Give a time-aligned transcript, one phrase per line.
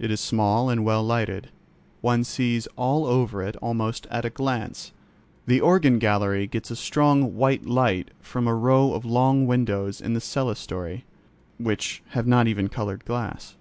[0.00, 1.50] It is small and well lighted;
[2.00, 4.90] one sees all over it almost at a glance.
[5.46, 10.12] The organ gallery gets a strong white light from a row of long windows in
[10.14, 11.04] the clerestory,
[11.56, 13.54] which have not even coloured glass.